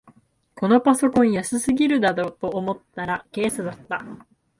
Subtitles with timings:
[0.55, 4.03] このパソコン安すぎると思ったらケースだった